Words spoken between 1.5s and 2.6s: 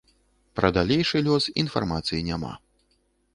інфармацыі няма.